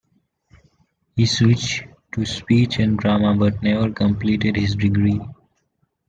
He 1.15 1.27
switched 1.27 1.83
to 2.13 2.25
Speech 2.25 2.79
and 2.79 2.97
Drama 2.97 3.35
but 3.37 3.61
never 3.61 3.91
completed 3.91 4.55
his 4.55 4.75
degree. 4.75 5.21